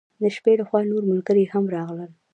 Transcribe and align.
د 0.21 0.23
شپې 0.35 0.53
له 0.59 0.63
خوا 0.69 0.79
نور 0.91 1.03
ملګري 1.11 1.43
هم 1.53 1.65
راغلل. 1.75 2.11